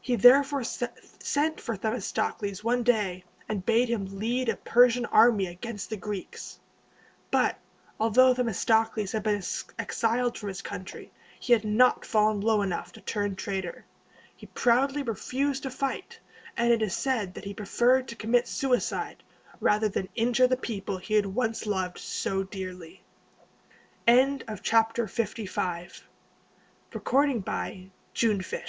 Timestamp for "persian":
4.54-5.04